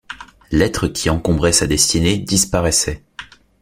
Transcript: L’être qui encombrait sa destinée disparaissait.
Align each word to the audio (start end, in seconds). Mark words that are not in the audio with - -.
L’être 0.49 0.87
qui 0.87 1.11
encombrait 1.11 1.51
sa 1.51 1.67
destinée 1.67 2.17
disparaissait. 2.17 3.03